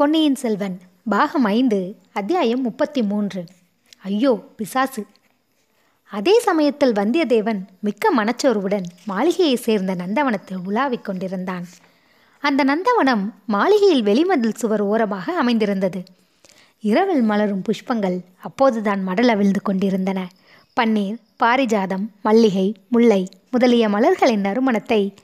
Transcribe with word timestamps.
பொன்னியின் 0.00 0.34
செல்வன் 0.34 0.80
பாகம் 1.04 1.44
ஐந்து 1.44 1.96
அத்தியாயம் 2.12 2.60
முப்பத்தி 2.60 3.02
மூன்று 3.02 3.44
ஐயோ 4.02 4.44
பிசாசு. 4.56 5.06
அதே 6.10 6.38
சமயத்தில் 6.38 6.92
வந்தியத்தேவன் 6.92 7.60
மிக்க 7.80 8.12
மனச்சோர்வுடன் 8.16 8.82
மாளிகையை 9.06 9.56
சேர்ந்த 9.56 9.94
நந்தவனத்தில் 9.94 10.60
உலாவிக் 10.64 11.04
கொண்டிருந்தான். 11.04 11.66
அந்த 12.40 12.64
நந்தவனம் 12.64 13.32
மாளிகையில் 13.46 14.02
வெளிமதில் 14.02 14.54
சுவர் 14.54 14.80
ஓரமாக 14.80 15.36
அமைந்திருந்தது. 15.36 16.02
இரவில் 16.80 17.22
மலரும் 17.22 17.62
புஷ்பங்கள் 17.68 18.20
அப்போதுதான் 18.38 19.02
மடல் 19.02 19.28
அவிழ்ந்து 19.28 19.62
கொண்டிருந்தன. 19.62 20.28
பன்னீர் 20.80 21.18
பாரிஜாதம் 21.44 22.06
மல்லிகை 22.22 22.74
முல்லை 22.88 23.28
முதலிய 23.50 23.88
மலர்களின் 23.88 24.40
நறுமணத்தை 24.40 25.14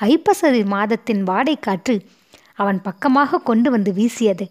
ஐப்பசதி 0.00 0.64
மாதத்தின் 0.64 1.22
வாடை 1.22 1.58
காற்று 1.58 2.02
அவன் 2.58 2.80
பக்கமாக 2.82 3.38
கொண்டு 3.38 3.70
வந்து 3.70 3.92
வீசியது. 3.92 4.46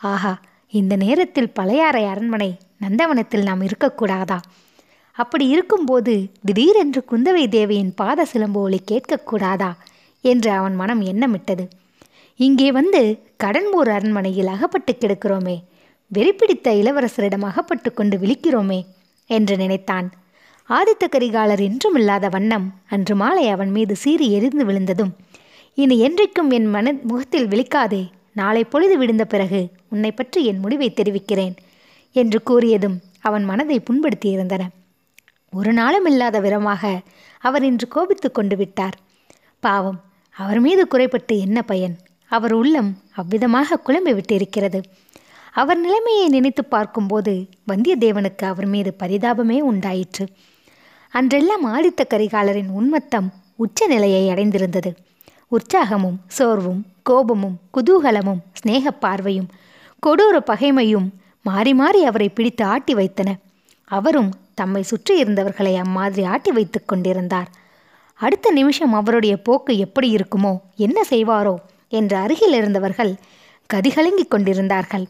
ஆஹா 0.00 0.32
இந்த 0.72 0.96
நேரத்தில் 0.96 1.54
பழையாறை 1.54 2.04
அரண்மனை 2.04 2.50
நந்தவனத்தில் 2.80 3.42
நாம் 3.42 3.62
இருக்கக்கூடாதா? 3.62 4.38
அப்படி 5.16 5.46
இருக்கும்போது 5.48 6.12
திடீரென்று 6.44 7.00
குந்தவை 7.10 7.44
தேவியின் 7.48 7.92
பாத 7.94 8.24
சிலம்பு 8.24 8.60
ஒளி 8.60 8.80
கேட்கக்கூடாதா? 8.90 9.70
என்று 10.24 10.50
அவன் 10.50 10.74
மனம் 10.74 11.02
எண்ணமிட்டது. 11.02 11.64
இங்கே 12.40 12.68
வந்து 12.72 13.00
கடன்பூர் 13.44 13.90
அரண்மனையில் 13.90 14.46
அகப்பட்டு 14.46 14.92
கிடக்கிறோமே 14.94 15.56
வெறிப்பிடித்த 16.10 16.68
இளவரசரிடம் 16.80 17.46
அகப்பட்டு 17.50 17.90
கொண்டு 17.92 18.16
விழிக்கிறோமே 18.16 18.80
என்று 19.30 19.56
நினைத்தான். 19.56 20.08
ஆதித்த 20.68 21.04
கரிகாலர் 21.08 21.62
என்றும் 21.62 21.94
இல்லாத 21.94 22.26
வண்ணம் 22.28 22.66
அன்று 22.88 23.14
மாலை 23.16 23.44
அவன் 23.48 23.70
மீது 23.70 23.96
சீறி 23.96 24.26
எரிந்து 24.30 24.64
விழுந்ததும் 24.64 25.12
இனி 25.74 25.96
என்றைக்கும் 26.06 26.50
என் 26.50 26.66
மன 26.66 26.92
முகத்தில் 27.02 27.46
விழிக்காதே. 27.46 28.02
நாளை 28.32 28.64
பொழுது 28.64 28.98
விழுந்த 28.98 29.24
பிறகு 29.24 29.60
உன்னை 29.88 30.12
பற்றி 30.12 30.44
என் 30.44 30.58
முடிவை 30.58 30.88
தெரிவிக்கிறேன் 30.92 31.54
என்று 32.16 32.38
கூறியதும் 32.50 32.96
அவன் 33.20 33.44
மனதை 33.44 33.80
புண்படுத்தியிருந்தன. 33.80 34.62
ஒரு 35.52 35.72
நாளும் 35.72 36.06
இல்லாத 36.06 36.40
விதமாக 36.40 37.00
அவர் 37.38 37.62
இன்று 37.62 37.88
கோபித்து 37.88 38.32
கொண்டு 38.32 38.56
விட்டார். 38.56 38.96
பாவம் 39.60 39.98
அவர் 40.36 40.60
மீது 40.60 40.86
குறைபட்டு 40.90 41.38
என்ன 41.38 41.62
பயன்? 41.62 41.96
அவர் 42.26 42.52
உள்ளம் 42.52 42.90
அவ்விதமாக 43.16 43.78
குழம்பி 43.86 44.12
விட்டிருக்கிறது. 44.12 44.80
அவர் 45.52 45.78
நிலைமையை 45.78 46.28
நினைத்து 46.28 46.64
பார்க்கும்போது 46.64 47.32
வந்தியத்தேவனுக்கு 47.68 48.44
அவர் 48.44 48.66
மீது 48.66 48.94
பரிதாபமே 49.02 49.58
உண்டாயிற்று. 49.60 50.26
அன்றெல்லாம் 51.14 51.64
ஆதித்த 51.66 52.04
கரிகாலரின் 52.10 52.70
உன்மத்தம் 52.80 53.28
உச்ச 53.56 53.86
நிலையை 53.86 54.22
அடைந்திருந்தது. 54.28 54.92
உற்சாகமும் 55.52 56.18
சோர்வும் 56.28 56.86
கோபமும் 57.02 57.58
குதூகலமும் 57.74 58.42
சிநேகப் 58.52 59.00
பார்வையும் 59.00 59.48
கொடூர 60.06 60.40
பகைமையும் 60.46 61.08
மாறி 61.42 61.74
மாறி 61.74 62.04
அவரை 62.04 62.28
பிடித்து 62.28 62.64
ஆட்டி 62.64 62.94
வைத்தன. 62.94 63.38
அவரும் 63.84 64.30
தம்மை 64.54 64.82
சுற்றி 64.82 65.22
இருந்தவர்களை 65.22 65.76
அம்மாதிரி 65.76 66.24
ஆட்டி 66.26 66.50
வைத்து 66.52 66.84
கொண்டிருந்தார். 66.84 67.50
அடுத்த 68.14 68.50
நிமிஷம் 68.50 68.92
அவருடைய 68.92 69.36
போக்கு 69.36 69.78
எப்படி 69.78 70.14
இருக்குமோ 70.14 70.60
என்ன 70.76 71.02
செய்வாரோ 71.10 71.54
என்று 71.88 72.16
அருகில் 72.16 72.52
இருந்தவர்கள் 72.52 73.14
கதிகலங்கிக் 73.74 74.30
கொண்டிருந்தார்கள். 74.30 75.06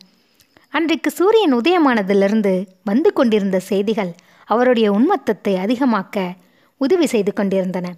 அன்றைக்கு 0.68 1.10
சூரியன் 1.10 1.54
உதயமானதிலிருந்து 1.54 2.66
வந்து 2.84 3.12
கொண்டிருந்த 3.12 3.58
செய்திகள் 3.60 4.14
அவருடைய 4.46 4.92
உன்மத்தத்தை 4.92 5.54
அதிகமாக்க 5.64 6.36
உதவி 6.76 7.06
செய்து 7.06 7.32
கொண்டிருந்தன. 7.32 7.94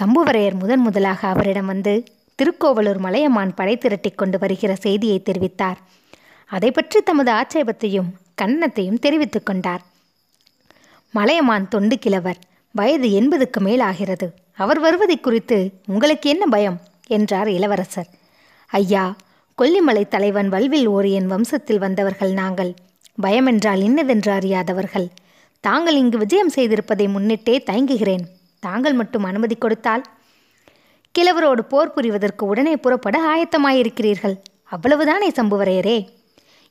சம்புவரையர் 0.00 0.58
முதன் 0.58 0.80
முதலாக 0.80 1.28
அவரிடம் 1.28 1.66
வந்து 1.66 2.04
திருக்கோவலூர் 2.34 2.98
மலையமான் 2.98 3.54
படை 3.54 3.78
திரட்டி 3.78 4.10
கொண்டு 4.10 4.38
வருகிற 4.38 4.74
செய்தியை 4.74 5.22
தெரிவித்தார். 5.24 5.76
அதை 6.46 6.70
பற்றி 6.70 7.00
தமது 7.00 7.32
ஆட்சேபத்தையும் 7.32 8.10
கண்டனத்தையும் 8.42 8.98
தெரிவித்துக் 8.98 9.46
கொண்டார். 9.46 9.82
மலையமான் 11.10 11.68
தொண்டு 11.68 11.98
கிழவர் 11.98 12.38
வயது 12.72 13.08
எண்பதுக்கு 13.08 13.60
மேல் 13.60 13.80
ஆகிறது 13.80 14.34
அவர் 14.56 14.78
வருவதை 14.78 15.20
குறித்து 15.20 15.70
உங்களுக்கு 15.86 16.30
என்ன 16.30 16.46
பயம்? 16.46 16.80
என்றார் 17.06 17.48
இளவரசர். 17.48 18.08
ஐயா 18.66 19.16
கொல்லிமலை 19.62 20.08
தலைவன் 20.08 20.48
வல்வில் 20.48 20.88
ஓரியன் 20.88 21.28
வம்சத்தில் 21.28 21.78
வந்தவர்கள் 21.78 22.32
நாங்கள். 22.32 22.74
பயமென்றால் 23.22 23.82
இன்னதென்று 23.82 24.32
அறியாதவர்கள். 24.32 25.08
தாங்கள் 25.60 25.96
இங்கு 25.96 26.18
விஜயம் 26.18 26.54
செய்திருப்பதை 26.56 27.06
முன்னிட்டே 27.08 27.62
தயங்குகிறேன். 27.70 28.26
தாங்கள் 28.58 28.92
மட்டும் 28.92 29.22
அனுமதி 29.22 29.54
கொடுத்தால்? 29.54 30.04
கிழவரோடு 31.14 31.60
போர் 31.60 31.94
புரிவதற்கு 31.96 32.44
உடனே 32.44 32.76
புறப்பட 32.76 33.16
ஆயத்தமாயிருக்கிறீர்கள். 33.32 34.36
அவ்வளவுதானே 34.70 35.28
சம்புவரையரே? 35.38 35.98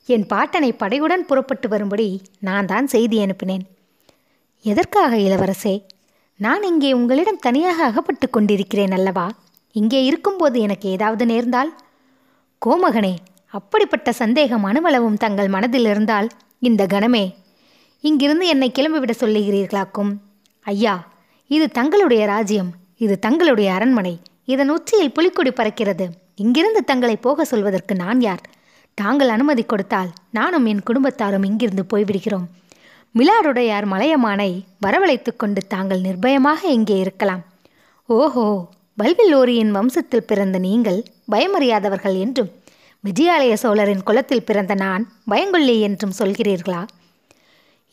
என் 0.04 0.26
பாட்டனை 0.26 0.70
படையுடன் 0.78 1.24
புறப்பட்டு 1.26 1.68
வரும்படி 1.68 2.20
நான் 2.38 2.66
தான் 2.66 2.86
செய்தி 2.86 3.16
அனுப்பினேன். 3.24 3.64
எதற்காக 4.62 5.16
இளவரசே? 5.16 5.82
நான் 6.36 6.62
இங்கே 6.62 6.92
உங்களிடம் 6.92 7.38
தனியாக 7.38 7.84
அகப்பட்டு 7.84 8.30
கொண்டிருக்கிறேன் 8.30 8.92
அல்லவா? 8.92 9.26
இங்கே 9.72 10.04
இருக்கும்போது 10.04 10.60
எனக்கு 10.60 10.88
ஏதாவது 10.88 11.26
நேர்ந்தால்? 11.26 11.72
கோமகனே 12.66 13.14
அப்படிப்பட்ட 13.54 14.12
சந்தேகம் 14.12 14.64
அணுவளவும் 14.64 15.16
தங்கள் 15.16 15.48
மனதில் 15.48 15.84
இருந்தால் 15.84 16.28
இந்த 16.58 16.86
கணமே 16.86 17.24
இங்கிருந்து 18.00 18.46
என்னை 18.46 18.72
கிளம்பிவிட 18.74 19.12
சொல்லுகிறீர்களாக்கும்? 19.20 20.12
ஐயா 20.66 20.94
இது 21.50 21.66
தங்களுடைய 21.68 22.22
ராஜ்யம் 22.26 22.70
இது 23.04 23.14
தங்களுடைய 23.18 23.68
அரண்மனை. 23.74 24.14
இதன் 24.52 24.70
உச்சியில் 24.74 25.14
புலிக்கொடி 25.16 25.50
பறக்கிறது. 25.50 26.06
இங்கிருந்து 26.34 26.80
தங்களை 26.84 27.16
போக 27.16 27.44
சொல்வதற்கு 27.44 27.94
நான் 27.94 28.20
யார்? 28.20 28.42
தாங்கள் 28.94 29.28
அனுமதி 29.28 29.62
கொடுத்தால் 29.62 30.10
நானும் 30.30 30.66
என் 30.66 30.86
குடும்பத்தாரும் 30.88 31.46
இங்கிருந்து 31.48 31.84
போய்விடுகிறோம். 31.92 32.46
மிலாருடையார் 33.14 33.86
மலையமானை 33.92 34.50
வரவழைத்து 34.84 35.30
கொண்டு 35.36 35.60
தாங்கள் 35.66 36.04
நிர்பயமாக 36.06 36.60
இங்கே 36.78 36.96
இருக்கலாம். 36.98 37.42
ஓஹோ 38.08 38.46
வல்வில்லோரியின் 38.98 39.74
வம்சத்தில் 39.76 40.28
பிறந்த 40.30 40.58
நீங்கள் 40.58 41.00
பயமறியாதவர்கள் 41.32 42.16
என்றும் 42.24 42.50
விஜயாலய 43.04 43.54
சோழரின் 43.54 44.06
குலத்தில் 44.08 44.46
பிறந்த 44.48 44.74
நான் 44.74 45.02
பயங்கொள்ளி 45.30 45.76
என்றும் 45.80 46.16
சொல்கிறீர்களா? 46.18 46.82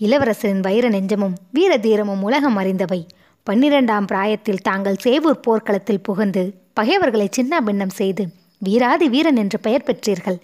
இளவரசரின் 0.02 0.60
வைர 0.60 0.86
நெஞ்சமும் 0.90 1.36
வீர 1.52 1.78
தீரமும் 1.78 2.24
உலகம் 2.24 2.58
அறிந்தவை. 2.58 3.02
பன்னிரெண்டாம் 3.48 4.06
பிராயத்தில் 4.06 4.64
தாங்கள் 4.64 5.02
சேவூர் 5.04 5.44
போர்க்களத்தில் 5.46 6.02
புகுந்து 6.02 6.44
பகைவர்களை 6.74 7.28
சின்ன 7.32 7.60
பின்னம் 7.62 7.92
செய்து 7.98 8.24
வீராதி 8.62 9.08
வீரன் 9.10 9.36
என்று 9.36 9.58
பெயர் 9.60 9.86
பெற்றீர்கள். 9.88 10.40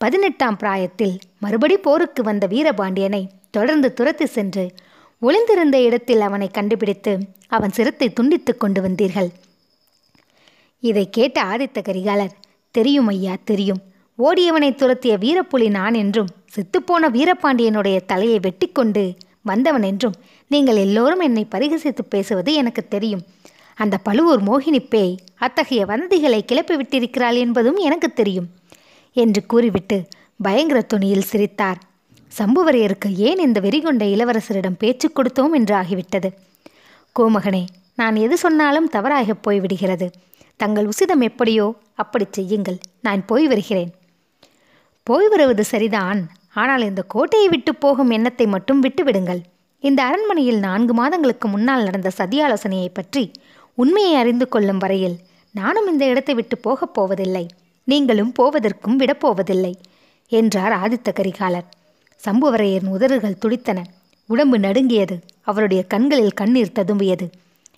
பதினெட்டாம் 0.00 0.56
பிராயத்தில் 0.56 1.14
மறுபடி 1.38 1.76
போருக்கு 1.76 2.22
வந்த 2.22 2.46
வீரபாண்டியனை 2.46 3.22
தொடர்ந்து 3.50 3.88
துரத்தி 3.92 4.26
சென்று 4.26 4.64
ஒளிந்திருந்த 5.22 5.76
இடத்தில் 5.80 6.20
அவனை 6.20 6.48
கண்டுபிடித்து 6.48 7.14
அவன் 7.48 7.70
சிரத்தை 7.70 8.08
துண்டித்து 8.12 8.56
கொண்டு 8.56 8.80
வந்தீர்கள். 8.80 9.30
இதை 10.82 11.04
கேட்ட 11.10 11.38
ஆதித்த 11.42 11.78
கரிகாலர் 11.82 12.34
தெரியும் 12.74 13.06
ஐயா 13.06 13.36
தெரியும். 13.44 13.80
ஓடியவனை 14.18 14.70
துரத்திய 14.74 15.16
வீரப்புலி 15.24 15.70
நான் 15.70 15.94
என்றும் 15.94 16.32
செத்துப்போன 16.54 17.10
வீரபாண்டியனுடைய 17.16 17.98
தலையை 18.06 18.38
வெட்டிக்கொண்டு 18.38 19.04
வந்தவன் 19.50 19.86
என்றும் 19.90 20.18
நீங்கள் 20.50 20.76
எல்லோரும் 20.76 21.20
என்னை 21.20 21.44
பரிகசித்து 21.50 22.02
பேசுவது 22.08 22.50
எனக்கு 22.52 22.82
தெரியும். 22.88 23.24
அந்த 23.74 23.96
பழுவூர் 23.98 24.42
மோகினி 24.42 24.80
பேய் 24.88 25.18
அத்தகைய 25.36 25.82
வதந்திகளை 25.84 26.40
கிளப்பி 26.40 26.74
விட்டிருக்கிறாள் 26.76 27.38
என்பதும் 27.38 27.78
எனக்கு 27.78 28.08
தெரியும் 28.12 28.48
என்று 29.16 29.40
கூறிவிட்டு 29.46 29.98
பயங்கர 30.42 30.80
துணியில் 30.82 31.28
சிரித்தார். 31.30 31.78
சம்புவரையருக்கு 32.38 33.10
ஏன் 33.28 33.38
இந்த 33.38 33.58
வெறிகொண்ட 33.60 34.02
இளவரசரிடம் 34.14 34.78
பேச்சு 34.78 35.08
கொடுத்தோம் 35.08 35.52
என்று 35.52 35.74
ஆகிவிட்டது? 35.76 36.28
கோமகனே 37.16 37.62
நான் 37.96 38.16
எது 38.16 38.36
சொன்னாலும் 38.36 38.88
தவறாகப் 38.88 39.44
போய்விடுகிறது. 39.44 40.06
தங்கள் 40.60 40.86
உசிதம் 40.86 41.22
எப்படியோ 41.22 41.66
அப்படி 41.94 42.26
செய்யுங்கள். 42.30 42.78
நான் 43.00 43.22
போய் 43.24 43.46
வருகிறேன். 43.46 43.90
போய் 45.06 45.28
வருவது 45.28 45.64
சரிதான் 45.64 46.20
ஆனால் 46.56 46.82
இந்த 46.82 47.02
கோட்டையை 47.02 47.48
விட்டு 47.48 47.74
போகும் 47.74 48.10
எண்ணத்தை 48.10 48.46
மட்டும் 48.46 48.82
விட்டுவிடுங்கள். 48.82 49.40
இந்த 49.84 50.00
அரண்மனையில் 50.02 50.58
நான்கு 50.58 50.94
மாதங்களுக்கு 50.94 51.48
முன்னால் 51.48 51.82
நடந்த 51.82 52.10
சதியாலோசனையை 52.18 52.88
பற்றி 52.92 53.22
உண்மையை 53.74 54.14
அறிந்து 54.14 54.48
கொள்ளும் 54.48 54.78
வரையில் 54.78 55.16
நானும் 55.54 55.88
இந்த 55.92 56.04
இடத்தை 56.04 56.34
விட்டு 56.34 56.58
போகப் 56.58 56.94
போவதில்லை. 56.94 57.44
நீங்களும் 57.84 58.32
போவதற்கும் 58.32 58.98
விடப்போவதில்லை 59.00 59.72
என்றார் 60.32 60.74
ஆதித்த 60.82 61.08
கரிகாலர். 61.12 61.68
சம்புவரையரின் 62.20 62.94
உதறுகள் 62.96 63.38
துடித்தன. 63.38 63.78
உடம்பு 64.28 64.58
நடுங்கியது. 64.58 65.16
அவருடைய 65.42 65.82
கண்களில் 65.82 66.38
கண்ணீர் 66.40 66.76
ததும்பியது. 66.78 67.26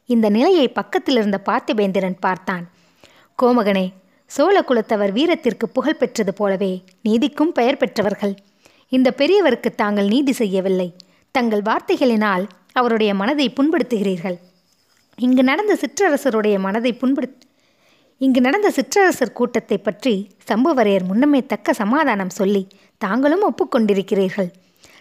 இந்த 0.06 0.26
நிலையை 0.28 0.68
பக்கத்தில் 0.68 1.16
இருந்த 1.16 1.38
பார்த்திபேந்திரன் 1.48 2.16
பார்த்தான். 2.20 2.64
கோமகனே 3.38 3.86
சோழ 4.30 4.56
குலத்தவர் 4.60 5.12
வீரத்திற்கு 5.12 5.68
புகழ் 5.68 6.00
பெற்றது 6.00 6.34
போலவே 6.34 6.72
நீதிக்கும் 7.02 7.52
பெயர் 7.52 7.76
பெற்றவர்கள். 7.76 8.34
இந்த 8.92 9.08
பெரியவருக்கு 9.16 9.70
தாங்கள் 9.74 10.06
நீதி 10.06 10.32
செய்யவில்லை. 10.32 10.88
தங்கள் 11.34 11.62
வார்த்தைகளினால் 11.62 12.44
அவருடைய 12.72 13.14
மனதை 13.14 13.46
புண்படுத்துகிறீர்கள். 13.50 14.38
இங்கு 15.18 15.42
நடந்த 15.42 15.78
சிற்றரசருடைய 15.82 16.56
மனதை 16.58 16.92
புண்படுத் 16.92 17.38
இங்கு 18.20 18.40
நடந்த 18.40 18.68
சிற்றரசர் 18.76 19.32
கூட்டத்தை 19.32 19.78
பற்றி 19.78 20.14
சம்புவரையர் 20.48 21.06
முன்னமே 21.06 21.40
தக்க 21.46 21.72
சமாதானம் 21.72 22.30
சொல்லி 22.30 22.62
தாங்களும் 22.98 23.44
ஒப்புக்கொண்டிருக்கிறீர்கள். 23.48 24.50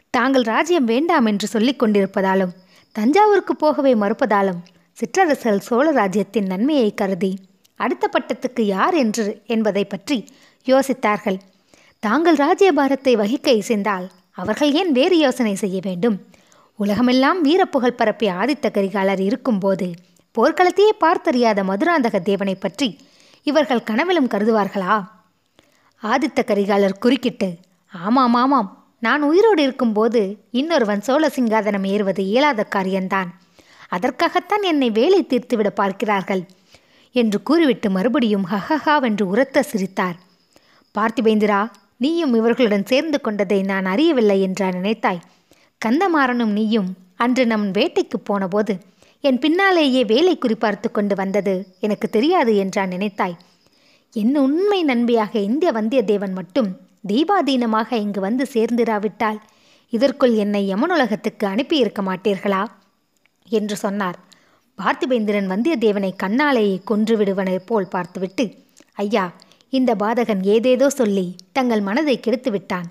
தாங்கள் 0.09 0.41
ராஜ்யம் 0.41 0.85
வேண்டாம் 0.85 1.25
என்று 1.25 1.47
சொல்லிக் 1.47 1.83
கொண்டிருப்பதாலும் 1.83 2.53
தஞ்சாவூருக்கு 2.95 3.55
போகவே 3.55 3.93
மறுப்பதாலும் 3.95 4.61
சிற்றரசர் 4.97 5.65
சோழ 5.67 5.91
ராஜ்யத்தின் 5.91 6.47
நன்மையை 6.47 6.93
கருதி 6.93 7.31
அடுத்த 7.79 8.05
பட்டத்துக்கு 8.13 8.61
யார் 8.61 8.93
என்று 8.93 9.25
என்பதை 9.45 9.83
பற்றி 9.85 10.17
யோசித்தார்கள். 10.67 11.37
தாங்கள் 12.03 12.37
ராஜ்யபாரத்தை 12.37 13.13
வகிக்க 13.21 13.47
இசைந்தால் 13.51 14.05
அவர்கள் 14.37 14.71
ஏன் 14.71 14.91
வேறு 14.91 15.15
யோசனை 15.17 15.53
செய்ய 15.55 15.77
வேண்டும்? 15.83 16.17
உலகமெல்லாம் 16.79 17.39
வீரப்புகழ் 17.45 17.97
பரப்பிய 17.99 18.29
ஆதித்த 18.33 18.67
கரிகாலர் 18.75 19.21
இருக்கும்போது 19.25 19.87
போர்க்களத்தையே 20.35 20.91
பார்த்தறியாத 21.03 21.63
மதுராந்தக 21.69 22.19
தேவனை 22.19 22.55
பற்றி 22.55 22.87
இவர்கள் 23.47 23.87
கனவிலும் 23.89 24.29
கருதுவார்களா? 24.33 24.95
ஆதித்த 26.03 26.39
கரிகாலர் 26.51 27.01
குறுக்கிட்டு 27.05 27.49
ஆமாம் 27.93 28.37
ஆமாம். 28.43 28.69
நான் 28.99 29.21
உயிரோடு 29.21 29.61
இருக்கும்போது 29.63 30.21
இன்னொருவன் 30.51 31.05
சோழ 31.07 31.25
சிங்காதனம் 31.35 31.87
ஏறுவது 31.93 32.23
இயலாத 32.31 32.63
காரியம்தான் 32.75 33.29
அதற்காகத்தான் 33.89 34.65
என்னை 34.71 34.89
வேலை 34.99 35.21
தீர்த்துவிட 35.29 35.69
பார்க்கிறார்கள் 35.81 36.43
என்று 37.15 37.37
கூறிவிட்டு 37.41 37.89
மறுபடியும் 37.89 38.47
ஹஹஹா 38.51 38.95
வென்று 38.99 39.25
உரத்த 39.27 39.63
சிரித்தார். 39.63 40.17
பார்த்திபேந்திரா 40.95 41.61
நீயும் 41.99 42.33
இவர்களுடன் 42.35 42.85
சேர்ந்து 42.85 43.21
கொண்டதை 43.21 43.59
நான் 43.61 43.85
அறியவில்லை 43.85 44.37
என்றா 44.41 44.67
நினைத்தாய். 44.69 45.21
கந்தமாறனும் 45.85 46.53
நீயும் 46.53 46.89
அன்று 47.15 47.43
நம் 47.45 47.67
வேட்டைக்கு 47.71 48.17
போனபோது 48.23 48.73
என் 49.23 49.39
பின்னாலேயே 49.39 50.01
வேலை 50.05 50.37
குறிப்பார்த்து 50.37 50.91
கொண்டு 50.91 51.15
வந்தது 51.15 51.53
எனக்கு 51.79 52.09
தெரியாது 52.09 52.51
என்றா 52.55 52.85
நினைத்தாய். 52.85 53.35
என் 54.13 54.35
உண்மை 54.37 54.79
நண்பியாக 54.83 55.33
இந்திய 55.39 55.71
வந்தியத்தேவன் 55.71 56.33
மட்டும் 56.33 56.69
தெய்வாதீனமாக 57.07 57.89
இங்கு 57.95 58.21
வந்து 58.21 58.45
சேர்ந்திராவிட்டால் 58.53 59.39
இதற்குள் 59.93 60.33
என்னை 60.35 60.63
யமனுலகத்துக்கு 60.73 61.45
அனுப்பியிருக்க 61.45 62.01
மாட்டீர்களா? 62.01 62.63
என்று 63.47 63.75
சொன்னார். 63.75 64.17
பார்த்திபேந்திரன் 64.77 65.51
வந்தியத்தேவனை 65.51 66.11
கண்ணாலேயே 66.23 66.75
கொன்று 66.83 67.17
விடுவனை 67.17 67.55
போல் 67.65 67.87
பார்த்துவிட்டு 67.87 68.43
ஐயா 68.93 69.23
இந்த 69.69 69.95
பாதகன் 69.95 70.41
ஏதேதோ 70.43 70.87
சொல்லி 70.87 71.35
தங்கள் 71.51 71.81
மனதை 71.81 72.19
கெடுத்து 72.19 72.51
விட்டான் 72.51 72.87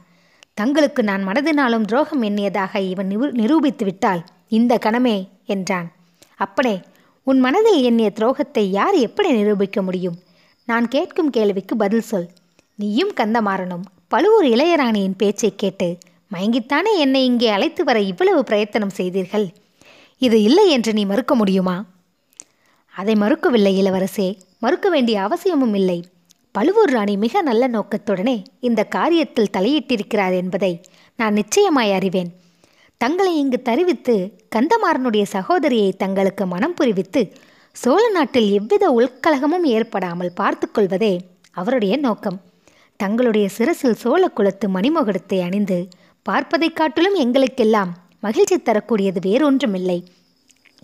தங்களுக்கு 0.55 1.03
நான் 1.03 1.25
மனதினாலும் 1.29 1.85
துரோகம் 1.85 2.23
எண்ணியதாக 2.23 2.81
இவன் 2.93 3.07
நிரு 3.07 3.27
நிரூபித்து 3.33 3.85
விட்டால் 3.85 4.23
இந்த 4.49 4.73
கணமே 4.77 5.17
என்றான். 5.47 5.89
அப்பனே 6.37 6.77
உன் 7.27 7.41
மனதில் 7.41 7.81
எண்ணிய 7.83 8.09
துரோகத்தை 8.15 8.65
யார் 8.71 8.97
எப்படி 9.07 9.31
நிரூபிக்க 9.33 9.83
முடியும்? 9.83 10.17
நான் 10.69 10.87
கேட்கும் 10.89 11.31
கேள்விக்கு 11.31 11.77
பதில் 11.77 12.01
சொல். 12.01 12.29
நீயும் 12.75 13.13
கந்தமாறனும் 13.21 13.85
பழுவூர் 14.09 14.45
இளையராணியின் 14.45 15.17
பேச்சை 15.17 15.51
கேட்டு 15.55 15.89
மயங்கித்தானே 16.35 16.93
என்னை 16.97 17.25
இங்கே 17.25 17.49
அழைத்து 17.49 17.83
வர 17.85 17.99
இவ்வளவு 18.01 18.41
பிரயத்தனம் 18.45 18.97
செய்தீர்கள்? 18.99 19.47
இது 20.19 20.37
இல்லை 20.43 20.67
என்று 20.71 20.93
நீ 20.93 21.05
மறுக்க 21.05 21.35
முடியுமா? 21.35 21.77
அதை 22.95 23.15
மறுக்கவில்லை 23.15 23.73
இளவரசே 23.83 24.29
மறுக்க 24.59 24.89
வேண்டிய 24.89 25.17
அவசியமும் 25.23 25.75
இல்லை. 25.75 25.99
பழுவூர் 26.59 26.91
ராணி 26.91 27.17
மிக 27.17 27.43
நல்ல 27.43 27.69
நோக்கத்துடனே 27.69 28.45
இந்த 28.61 28.87
காரியத்தில் 28.95 29.53
தலையிட்டிருக்கிறார் 29.59 30.37
என்பதை 30.37 30.81
நான் 31.17 31.33
நிச்சயமாய் 31.33 31.93
அறிவேன். 31.93 32.33
தங்களை 32.97 33.39
இங்கு 33.39 33.63
தருவித்து 33.65 34.33
கந்தமாறனுடைய 34.57 35.23
சகோதரியை 35.23 35.93
தங்களுக்கு 35.93 36.47
மனம் 36.47 36.75
புரிவித்து 36.81 37.33
சோழ 37.73 38.11
நாட்டில் 38.11 38.51
எவ்வித 38.51 38.91
உள்கலகமும் 38.91 39.63
ஏற்படாமல் 39.63 40.33
பார்த்துக்கொள்வதே 40.41 41.19
அவருடைய 41.51 41.97
நோக்கம். 41.97 42.41
தங்களுடைய 42.97 43.49
சிரசில் 43.49 43.95
சோழ 43.95 44.29
குலத்து 44.29 44.69
மணிமகுடத்தை 44.69 45.43
அணிந்து 45.43 45.89
பார்ப்பதைக் 46.29 46.77
காட்டிலும் 46.77 47.15
எங்களுக்கெல்லாம் 47.15 47.97
மகிழ்ச்சி 48.21 48.63
தரக்கூடியது 48.63 49.21
வேறொன்றுமில்லை. 49.21 50.05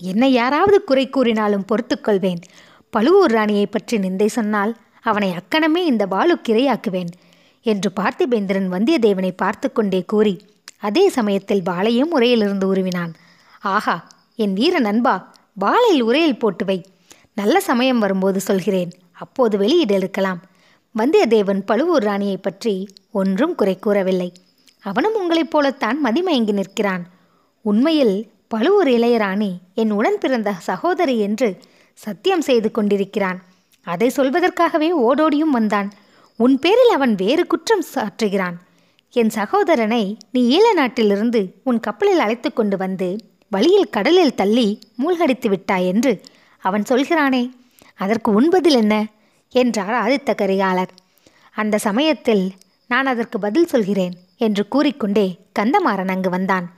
என்னை 0.02 0.32
யாராவது 0.32 0.84
குறை 0.84 1.10
கூறினாலும் 1.10 1.64
பொறுத்துக்கொள்வேன் 1.68 2.42
பழுவூர் 2.90 3.30
ராணியை 3.30 3.66
பற்றி 3.66 3.98
நிந்தை 3.98 4.26
சொன்னால் 4.26 4.76
அவனை 5.04 5.30
அக்கணமே 5.32 5.82
இந்த 5.84 6.04
பாலுக்கு 6.06 6.46
கிரையாக்குவேன் 6.48 7.12
என்று 7.66 7.90
பார்த்திபேந்திரன் 8.00 8.68
வந்தியத்தேவனை 8.74 9.30
பார்த்து 9.36 9.68
கொண்டே 9.72 10.00
கூறி 10.12 10.34
அதே 10.78 11.04
சமயத்தில் 11.08 11.62
பாலையும் 11.62 12.12
உரையிலிருந்து 12.16 12.66
உருவினான். 12.72 13.12
ஆஹா 13.74 13.96
என் 14.36 14.52
வீர 14.52 14.78
நண்பா 14.78 15.14
பாலையில் 15.58 16.02
உரையில் 16.02 16.38
போட்டு 16.38 16.64
வை. 16.64 16.78
நல்ல 17.34 17.56
சமயம் 17.60 17.98
வரும்போது 17.98 18.40
சொல்கிறேன் 18.40 18.92
அப்போது 19.12 19.54
வெளியிட 19.58 19.92
இருக்கலாம் 19.94 20.40
வந்தியத்தேவன் 20.94 21.62
பழுவூர் 21.70 22.02
ராணியை 22.02 22.36
பற்றி 22.36 22.74
ஒன்றும் 23.12 23.54
குறை 23.54 23.76
கூறவில்லை. 23.78 24.28
அவனும் 24.80 25.16
உங்களைப் 25.20 25.50
போலத்தான் 25.50 25.98
மதிமயங்கி 26.04 26.54
நிற்கிறான். 26.58 27.04
உண்மையில் 27.64 28.16
பழுவூர் 28.48 28.88
இளையராணி 28.88 29.50
என் 29.74 29.90
உடன் 29.90 30.18
பிறந்த 30.18 30.50
சகோதரி 30.68 31.16
என்று 31.18 31.48
சத்தியம் 31.98 32.44
செய்து 32.48 32.70
கொண்டிருக்கிறான். 32.70 33.38
அதை 33.84 34.12
சொல்வதற்காகவே 34.16 34.90
ஓடோடியும் 35.08 35.52
வந்தான். 35.52 35.92
உன் 36.36 36.58
பேரில் 36.58 36.90
அவன் 36.90 37.14
வேறு 37.14 37.46
குற்றம் 37.46 37.84
சாற்றுகிறான். 37.94 38.54
என் 39.12 39.30
சகோதரனை 39.30 40.16
நீ 40.32 40.58
ஈழ 40.58 40.72
நாட்டிலிருந்து 40.74 41.54
உன் 41.64 41.80
கப்பலில் 41.80 42.18
அழைத்து 42.18 42.52
கொண்டு 42.52 42.76
வந்து 42.76 43.16
வழியில் 43.50 43.90
கடலில் 43.90 44.34
தள்ளி 44.34 44.78
மூழ்கடித்து 44.96 45.48
விட்டாய் 45.48 45.86
என்று 45.86 46.20
அவன் 46.58 46.82
சொல்கிறானே. 46.82 47.50
அதற்கு 47.96 48.32
உண்பதில் 48.32 48.74
என்ன? 48.74 49.06
என்றார் 49.50 50.08
ஆதித்த 50.08 50.34
கரிகாலர். 50.34 50.88
அந்த 51.52 51.78
சமயத்தில் 51.78 52.52
நான் 52.88 53.06
அதற்கு 53.06 53.38
பதில் 53.38 53.66
சொல்கிறேன் 53.66 54.12
என்று 54.36 54.68
கூறிக்கொண்டே 54.68 55.38
கந்தமாறன் 55.58 56.08
அங்கு 56.08 56.30
வந்தான். 56.30 56.72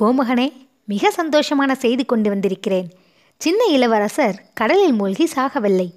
கோமகனே 0.00 0.52
மிக 0.84 1.12
சந்தோஷமான 1.16 1.72
செய்தி 1.72 2.04
கொண்டு 2.04 2.28
வந்திருக்கிறேன். 2.30 2.90
சின்ன 3.38 3.64
இளவரசர் 3.64 4.42
கடலில் 4.54 4.92
மூழ்கி 4.92 5.28
சாகவில்லை. 5.34 5.92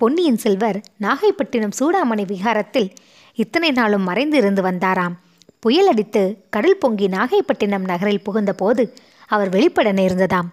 பொன்னியின் 0.00 0.36
செல்வர் 0.36 0.80
நாகைப்பட்டினம் 1.00 1.76
சூடாமணி 1.78 2.24
விகாரத்தில் 2.26 2.88
இத்தனை 3.34 3.70
நாளும் 3.70 4.02
மறைந்து 4.02 4.36
இருந்து 4.36 4.62
வந்தாராம். 4.62 5.14
புயல் 5.60 5.86
அடித்து 5.86 6.22
கடல் 6.50 6.76
பொங்கி 6.76 7.06
நாகைப்பட்டினம் 7.08 7.84
நகரில் 7.84 8.22
புகுந்தபோது 8.24 8.92
அவர் 9.26 9.48
வெளிப்பட 9.48 9.92
நேர்ந்ததாம். 9.92 10.48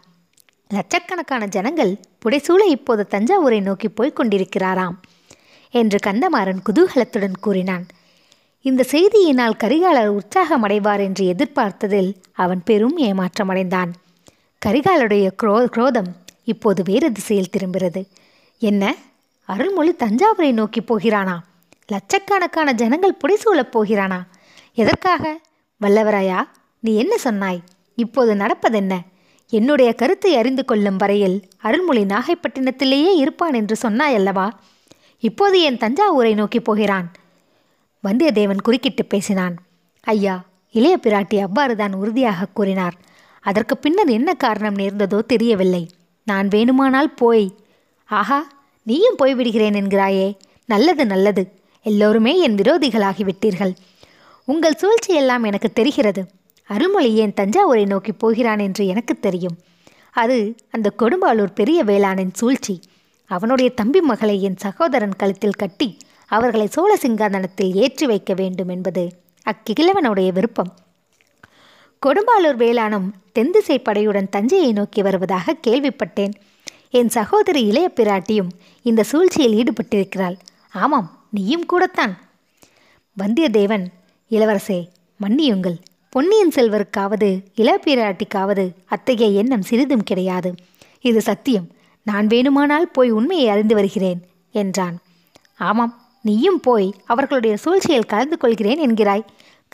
லட்சக்கணக்கான 0.70 1.48
ஜனங்கள் 1.48 2.00
புடைசூழ 2.26 2.62
இப்போது 2.68 3.08
தஞ்சாவூரை 3.10 3.62
நோக்கி 3.62 3.90
போய்க் 3.90 4.20
கொண்டிருக்கிறாராம் 4.20 4.96
என்று 5.72 6.00
கந்தமாறன் 6.06 6.64
குதூகலத்துடன் 6.70 7.40
கூறினான். 7.42 7.86
இந்த 8.62 8.86
செய்தியினால் 8.92 9.62
கரிகாலர் 9.64 10.20
உற்சாகமடைவார் 10.20 11.00
என்று 11.00 11.26
எதிர்பார்த்ததில் 11.34 12.16
அவன் 12.32 12.62
பெரும் 12.64 12.98
ஏமாற்றமடைந்தான். 12.98 13.92
கரிகாலருடைய 14.66 15.30
குரோ 15.44 15.66
குரோதம் 15.66 16.12
இப்போது 16.44 16.84
வேறு 16.86 17.12
திசையில் 17.12 17.50
திரும்புகிறது. 17.50 18.08
என்ன? 18.60 18.96
அருள்மொழி 19.50 19.92
தஞ்சாவூரை 19.92 20.54
நோக்கி 20.54 20.82
போகிறானா? 20.82 21.44
லட்சக்கணக்கான 21.88 22.72
ஜனங்கள் 22.72 23.20
புடைசூழப் 23.22 23.72
போகிறானா? 23.72 24.20
எதற்காக? 24.74 25.40
வல்லவராயா 25.82 26.40
நீ 26.80 26.96
என்ன 26.96 27.18
சொன்னாய்? 27.18 27.60
இப்போது 27.96 28.34
நடப்பதென்ன? 28.34 28.94
என்னுடைய 29.50 29.94
கருத்தை 29.94 30.36
அறிந்து 30.36 30.66
கொள்ளும் 30.66 30.98
வரையில் 30.98 31.36
அருள்மொழி 31.58 32.04
நாகைப்பட்டினத்திலேயே 32.04 33.12
இருப்பான் 33.16 33.54
என்று 33.54 33.76
சொன்னாய் 33.76 34.16
அல்லவா 34.16 34.48
இப்போது 35.20 35.62
என் 35.62 35.78
தஞ்சாவூரை 35.78 36.34
நோக்கி 36.36 36.60
போகிறான்? 36.60 37.12
வந்தியத்தேவன் 38.04 38.62
குறுக்கிட்டு 38.62 39.06
பேசினான். 39.06 39.56
ஐயா 40.02 40.36
இளைய 40.72 40.96
பிராட்டி 41.04 41.38
அவ்வாறு 41.40 41.76
தான் 41.76 41.94
உறுதியாக 41.94 42.46
கூறினார். 42.54 42.96
அதற்கு 43.40 43.78
பின்னர் 43.78 44.08
என்ன 44.08 44.34
காரணம் 44.34 44.76
நேர்ந்ததோ 44.76 45.20
தெரியவில்லை. 45.26 45.90
நான் 46.28 46.48
வேணுமானால் 46.48 47.16
போய். 47.16 47.58
ஆஹா 48.10 48.40
நீயும் 48.84 49.18
போய்விடுகிறேன் 49.24 49.78
என்கிறாயே. 49.82 50.36
நல்லது 50.66 51.06
நல்லது. 51.06 51.44
எல்லோருமே 51.84 52.40
என் 52.40 52.56
விரோதிகளாகிவிட்டீர்கள். 52.56 53.74
உங்கள் 54.46 54.80
சூழ்ச்சியெல்லாம் 54.82 55.46
எனக்கு 55.46 55.74
தெரிகிறது. 55.74 56.26
அருள்மொழி 56.68 57.14
ஏன் 57.14 57.34
தஞ்சாவூரை 57.42 57.86
நோக்கி 57.86 58.12
போகிறான் 58.12 58.60
என்று 58.60 58.88
எனக்கு 58.88 59.20
தெரியும். 59.20 59.58
அது 60.12 60.56
அந்த 60.72 60.94
கொடும்பாளூர் 61.00 61.56
பெரிய 61.56 61.84
வேளாணின் 61.84 62.34
சூழ்ச்சி. 62.34 62.80
அவனுடைய 63.26 63.72
தம்பி 63.72 64.02
மகளை 64.02 64.42
என் 64.42 64.58
சகோதரன் 64.58 65.16
கழுத்தில் 65.16 65.62
கட்டி 65.62 65.98
அவர்களை 66.28 66.68
சோழ 66.68 66.98
சிங்காதனத்தில் 67.02 67.74
ஏற்றி 67.74 68.06
வைக்க 68.06 68.34
வேண்டும் 68.34 68.68
என்பது 68.68 69.14
அக்கிழவனுடைய 69.46 70.32
விருப்பம். 70.32 70.74
கொடும்பாளூர் 72.06 72.58
வேளானும் 72.58 73.10
தென்திசை 73.32 73.80
படையுடன் 73.80 74.30
தஞ்சையை 74.30 74.72
நோக்கி 74.72 75.02
வருவதாக 75.02 75.56
கேள்விப்பட்டேன். 75.68 76.34
என் 76.96 77.10
சகோதரி 77.10 77.62
இளைய 77.66 77.92
பிராட்டியும் 77.96 78.50
இந்த 78.82 79.04
சூழ்ச்சியில் 79.04 79.64
ஈடுபட்டிருக்கிறாள். 79.64 80.36
ஆமாம் 80.74 81.24
நீயும் 81.32 81.66
கூடத்தான். 81.66 82.18
வந்தியத்தேவன் 83.18 83.86
இளவரசே 84.30 84.88
மன்னியுங்கள். 85.20 85.78
பொன்னியின் 86.10 86.52
செல்வருக்காவது 86.56 87.30
இளப்பிராட்டிக்காவது 87.56 88.72
அத்தகைய 88.86 89.40
எண்ணம் 89.40 89.62
சிறிதும் 89.62 90.04
கிடையாது. 90.04 90.56
இது 91.02 91.22
சத்தியம். 91.22 91.68
நான் 92.04 92.28
வேணுமானால் 92.28 92.90
போய் 92.92 93.12
உண்மையை 93.12 93.50
அறிந்து 93.50 93.76
வருகிறேன் 93.76 94.22
என்றான். 94.52 94.98
ஆமாம் 95.58 96.02
நீயும் 96.22 96.60
போய் 96.60 96.94
அவர்களுடைய 97.06 97.58
சூழ்ச்சியில் 97.58 98.06
கலந்து 98.06 98.38
கொள்கிறேன் 98.38 98.90
என்கிறாய். 98.90 99.26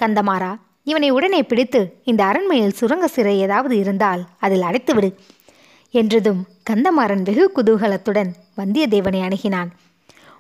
கந்தமாறா 0.02 0.56
இவனை 0.84 1.10
உடனே 1.10 1.44
பிடித்து 1.44 2.02
இந்த 2.04 2.24
அரண்மையில் 2.24 2.78
சுரங்க 2.80 3.08
சிறை 3.08 3.40
ஏதாவது 3.40 3.78
இருந்தால் 3.78 4.26
அதில் 4.40 4.62
அடைத்துவிடு. 4.62 5.12
என்றதும் 5.94 6.42
கந்தமாறன் 6.70 7.24
வெகு 7.24 7.46
குதூகலத்துடன் 7.56 8.32
வந்தியத்தேவனை 8.58 9.20
அணுகினான். 9.28 9.70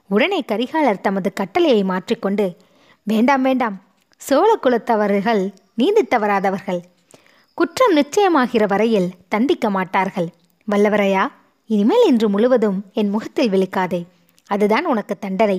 உடனே 0.08 0.40
கரிகாலர் 0.48 1.02
தமது 1.02 1.30
கட்டளையை 1.34 1.84
மாற்றிக்கொண்டு 1.84 2.46
வேண்டாம் 3.04 3.42
வேண்டாம் 3.42 3.78
சோழ 4.22 4.50
குலத்தவர்கள் 4.64 5.44
நீந்தி 5.74 6.04
தவறாதவர்கள் 6.04 6.82
குற்றம் 7.58 7.94
நிச்சயமாகிற 7.96 8.64
வரையில் 8.68 9.10
தண்டிக்க 9.28 9.70
மாட்டார்கள். 9.70 10.28
வல்லவரையா 10.68 11.24
இனிமேல் 11.70 12.06
இன்று 12.08 12.30
முழுவதும் 12.30 12.78
என் 12.94 13.10
முகத்தில் 13.10 13.52
விழிக்காதே. 13.52 14.02
அதுதான் 14.50 14.86
உனக்கு 14.86 15.16
தண்டனை. 15.18 15.58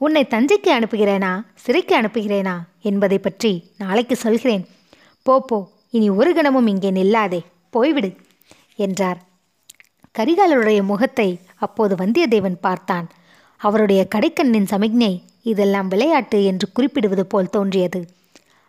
உன்னை 0.00 0.22
தஞ்சைக்கு 0.30 0.70
அனுப்புகிறேனா 0.74 1.30
சிறைக்கு 1.54 1.94
அனுப்புகிறேனா 1.96 2.56
என்பதை 2.80 3.18
பற்றி 3.18 3.52
நாளைக்கு 3.78 4.16
சொல்கிறேன். 4.16 4.64
போ 5.22 5.40
போ 5.40 5.58
இனி 5.90 6.08
ஒரு 6.10 6.32
கணமும் 6.34 6.66
இங்கே 6.66 6.90
நில்லாதே. 6.90 7.40
போய்விடு. 7.76 8.10
என்றார். 8.78 9.18
கரிகாலருடைய 10.14 10.80
முகத்தை 10.82 11.28
அப்போது 11.56 11.94
வந்தியத்தேவன் 11.94 12.58
பார்த்தான். 12.66 13.06
அவருடைய 13.60 14.00
கடைக்கண்ணின் 14.14 14.70
சமிக்ஞை 14.72 15.12
இதெல்லாம் 15.42 15.88
விளையாட்டு 15.88 16.38
என்று 16.44 16.66
குறிப்பிடுவது 16.72 17.24
போல் 17.26 17.52
தோன்றியது. 17.56 18.00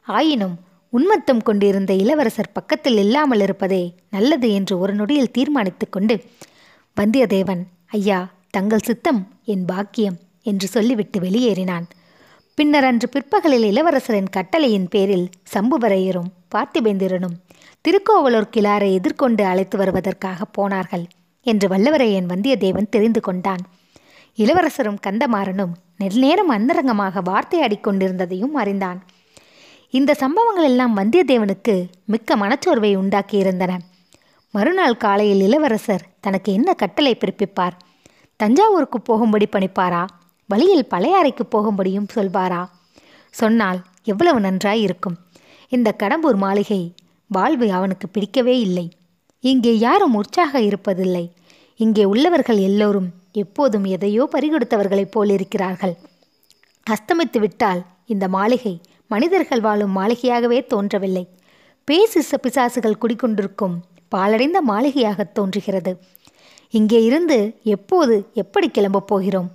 ஆயினும் 0.07 0.55
உன்மத்தம் 0.93 1.41
கொண்டிருந்த 1.47 1.91
இளவரசர் 1.93 2.53
பக்கத்தில் 2.53 2.97
இல்லாமல் 2.97 3.41
இருப்பதே 3.45 3.83
நல்லது 4.09 4.47
என்று 4.53 4.73
ஒரு 4.79 4.93
நொடியில் 4.93 5.33
தீர்மானித்து 5.35 5.85
கொண்டு 5.89 6.15
வந்தியத்தேவன் 6.97 7.61
ஐயா 7.97 8.19
தங்கள் 8.49 8.87
சித்தம் 8.87 9.21
என் 9.53 9.65
பாக்கியம் 9.65 10.17
என்று 10.43 10.67
சொல்லிவிட்டு 10.67 11.17
வெளியேறினான். 11.19 11.85
பின்னர் 12.57 12.87
அன்று 12.89 13.07
பிற்பகலில் 13.09 13.65
இளவரசரின் 13.71 14.33
கட்டளையின் 14.37 14.87
பேரில் 14.93 15.27
சம்புவரையரும் 15.53 16.31
பார்த்திபேந்திரனும் 16.55 17.37
திருக்கோவலூர் 17.81 18.49
கிளாரை 18.57 18.93
எதிர்கொண்டு 18.93 19.45
அழைத்து 19.45 19.77
வருவதற்காக 19.77 20.45
போனார்கள் 20.45 21.05
என்று 21.41 21.67
வல்லவரையன் 21.67 22.27
வந்தியத்தேவன் 22.27 22.89
தெரிந்து 22.89 23.21
கொண்டான். 23.21 23.63
இளவரசரும் 24.35 24.99
கந்தமாறனும் 25.07 25.73
நெடுநேரம் 25.97 26.49
அந்தரங்கமாக 26.49 27.21
வார்த்தையாடிக் 27.21 27.87
கொண்டிருந்ததையும் 27.87 28.53
அறிந்தான். 28.53 29.05
இந்த 29.89 30.13
சம்பவங்கள் 30.13 30.63
எல்லாம் 30.63 30.97
வந்தியத்தேவனுக்கு 30.97 31.87
மிக்க 32.05 32.35
மனச்சோர்வை 32.35 32.91
உண்டாக்கியிருந்தன. 32.97 33.77
மறுநாள் 34.51 34.97
காலையில் 34.97 35.41
இளவரசர் 35.41 36.05
தனக்கு 36.19 36.53
என்ன 36.53 36.73
கட்டளை 36.73 37.17
பிறப்பிப்பார்? 37.19 37.75
தஞ்சாவூருக்கு 38.35 39.01
போகும்படி 39.01 39.47
பணிப்பாரா? 39.51 40.05
வழியில் 40.47 40.87
பழையாறைக்கு 40.89 41.43
போகும்படியும் 41.51 42.07
சொல்வாரா? 42.15 42.65
சொன்னால் 43.29 43.81
எவ்வளவு 44.03 44.39
நன்றாய் 44.39 44.81
இருக்கும் 44.81 45.17
இந்த 45.69 45.95
கடம்பூர் 46.03 46.35
மாளிகை 46.35 46.93
வாழ்வு 47.29 47.67
அவனுக்கு 47.71 48.07
பிடிக்கவே 48.07 48.59
இல்லை. 48.59 48.85
இங்கே 49.43 49.77
யாரும் 49.77 50.15
உற்சாக 50.15 50.59
இருப்பதில்லை. 50.59 51.25
இங்கே 51.79 52.03
உள்ளவர்கள் 52.03 52.57
எல்லோரும் 52.57 53.09
எப்போதும் 53.31 53.85
எதையோ 53.95 54.23
பறிகொடுத்தவர்களைப் 54.35 55.11
போல் 55.11 55.29
இருக்கிறார்கள். 55.29 55.95
அஸ்தமித்து 56.87 57.39
விட்டால் 57.39 57.81
இந்த 58.05 58.27
மாளிகை 58.27 58.73
மனிதர்கள் 59.07 59.61
வாழும் 59.61 59.95
மாளிகையாகவே 59.97 60.59
தோன்றவில்லை. 60.67 61.23
பேசிச 61.83 62.39
பிசாசுகள் 62.43 63.01
குடிக்கொண்டிருக்கும் 63.03 63.75
பாலடைந்த 64.15 64.59
மாளிகையாக 64.61 65.23
தோன்றுகிறது. 65.23 65.91
இங்கே 66.69 66.99
இருந்து 67.03 67.37
எப்போது 67.75 68.15
எப்படி 68.33 68.67
கிளம்பப் 68.69 69.07
போகிறோம்? 69.07 69.49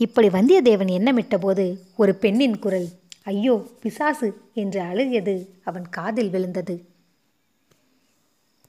இப்படி 0.00 0.28
வந்தியத்தேவன் 0.28 0.92
எண்ணமிட்டபோது 0.98 1.64
ஒரு 1.96 2.12
பெண்ணின் 2.14 2.58
குரல் 2.58 2.88
ஐயோ 3.24 3.56
பிசாசு 3.82 4.28
என்று 4.62 4.80
அழுகியது 4.82 5.34
அவன் 5.64 5.86
காதில் 5.88 6.30
விழுந்தது. 6.30 6.74